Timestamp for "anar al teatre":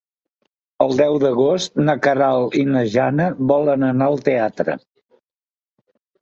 3.91-4.77